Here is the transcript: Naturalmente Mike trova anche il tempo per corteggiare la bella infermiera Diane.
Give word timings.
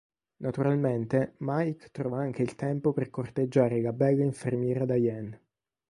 Naturalmente 0.39 1.35
Mike 1.41 1.89
trova 1.91 2.17
anche 2.21 2.41
il 2.41 2.55
tempo 2.55 2.91
per 2.91 3.11
corteggiare 3.11 3.79
la 3.81 3.93
bella 3.93 4.23
infermiera 4.23 4.83
Diane. 4.83 5.39